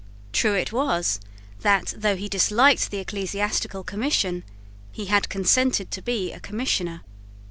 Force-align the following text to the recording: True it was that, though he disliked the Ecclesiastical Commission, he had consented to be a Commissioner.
True 0.33 0.55
it 0.55 0.71
was 0.73 1.19
that, 1.59 1.93
though 1.95 2.15
he 2.15 2.27
disliked 2.27 2.89
the 2.89 2.97
Ecclesiastical 2.97 3.83
Commission, 3.83 4.43
he 4.91 5.05
had 5.05 5.29
consented 5.29 5.91
to 5.91 6.01
be 6.01 6.31
a 6.33 6.39
Commissioner. 6.39 7.01